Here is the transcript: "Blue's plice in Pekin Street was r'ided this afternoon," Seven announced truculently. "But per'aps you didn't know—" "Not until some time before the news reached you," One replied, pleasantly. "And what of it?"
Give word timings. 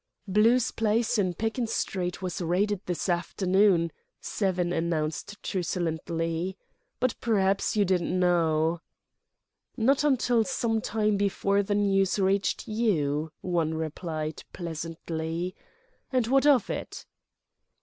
"Blue's 0.27 0.71
plice 0.71 1.19
in 1.19 1.35
Pekin 1.35 1.67
Street 1.67 2.23
was 2.23 2.41
r'ided 2.41 2.79
this 2.87 3.07
afternoon," 3.07 3.91
Seven 4.19 4.73
announced 4.73 5.35
truculently. 5.43 6.57
"But 6.99 7.21
per'aps 7.21 7.75
you 7.75 7.85
didn't 7.85 8.19
know—" 8.19 8.81
"Not 9.77 10.03
until 10.03 10.43
some 10.43 10.81
time 10.81 11.17
before 11.17 11.61
the 11.61 11.75
news 11.75 12.17
reached 12.17 12.67
you," 12.67 13.31
One 13.41 13.75
replied, 13.75 14.43
pleasantly. 14.53 15.55
"And 16.11 16.25
what 16.25 16.47
of 16.47 16.71
it?" 16.71 17.05